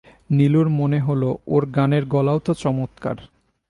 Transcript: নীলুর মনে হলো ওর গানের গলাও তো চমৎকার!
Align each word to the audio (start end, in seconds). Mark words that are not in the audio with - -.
নীলুর 0.31 0.67
মনে 0.79 0.99
হলো 0.99 1.29
ওর 1.47 1.63
গানের 1.75 2.03
গলাও 2.05 2.39
তো 2.39 2.51
চমৎকার! 2.53 3.17